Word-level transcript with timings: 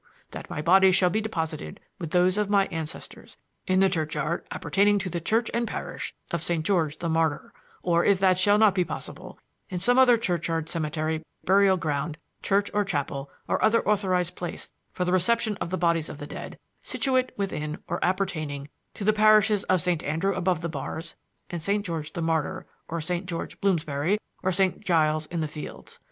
That 0.31 0.49
my 0.49 0.63
body 0.63 0.89
shall 0.91 1.11
be 1.11 1.21
deposited 1.21 1.79
with 1.99 2.09
those 2.09 2.35
of 2.35 2.49
my 2.49 2.65
ancestors 2.71 3.37
in 3.67 3.81
the 3.81 3.87
churchyard 3.87 4.47
appertaining 4.49 4.97
to 4.97 5.11
the 5.11 5.21
church 5.21 5.51
and 5.53 5.67
parish 5.67 6.15
of 6.31 6.41
St. 6.41 6.65
George 6.65 6.97
the 6.97 7.07
Martyr 7.07 7.53
or 7.83 8.03
if 8.03 8.17
that 8.17 8.39
shall 8.39 8.57
not 8.57 8.73
be 8.73 8.83
possible 8.83 9.37
in 9.69 9.79
some 9.79 9.99
other 9.99 10.17
churchyard 10.17 10.69
cemetery 10.69 11.23
burial 11.45 11.77
ground 11.77 12.17
church 12.41 12.71
or 12.73 12.83
chapel 12.83 13.29
or 13.47 13.63
other 13.63 13.87
authorized 13.87 14.35
place 14.35 14.71
for 14.91 15.05
the 15.05 15.13
reception 15.13 15.55
of 15.57 15.69
the 15.69 15.77
bodies 15.77 16.09
of 16.09 16.17
the 16.17 16.25
dead 16.25 16.57
situate 16.81 17.31
within 17.37 17.77
or 17.87 18.03
appertaining 18.03 18.69
to 18.95 19.03
the 19.03 19.13
parishes 19.13 19.63
of 19.65 19.81
St. 19.81 20.01
Andrew 20.01 20.33
above 20.33 20.61
the 20.61 20.67
Bars 20.79 21.13
and 21.51 21.61
St. 21.61 21.85
George 21.85 22.13
the 22.13 22.23
Martyr 22.23 22.65
or 22.87 23.01
St. 23.01 23.27
George 23.27 23.61
Bloomsbury 23.61 24.17
and 24.43 24.55
St. 24.55 24.83
Giles 24.83 25.27
in 25.27 25.41
the 25.41 25.47
Fields. 25.47 25.99